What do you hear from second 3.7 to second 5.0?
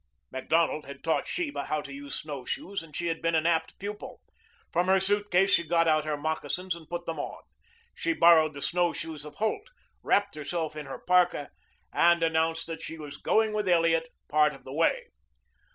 pupil. From her